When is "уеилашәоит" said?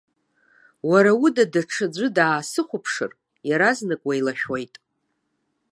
4.07-4.75